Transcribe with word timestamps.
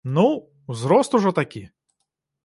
Ну, 0.15 0.27
узрост 0.67 1.13
ужо 1.19 1.31
такі! 1.31 1.69